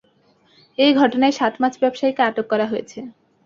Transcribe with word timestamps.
এ 0.77 0.87
ঘটনায় 0.95 1.35
সাত 1.39 1.53
মাছ 1.61 1.73
ব্যবসায়ীকে 1.81 2.21
আটক 2.29 2.45
করা 2.51 2.65
হয়েছে। 2.71 2.99